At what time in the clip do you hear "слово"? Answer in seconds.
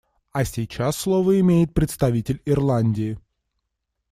0.97-1.39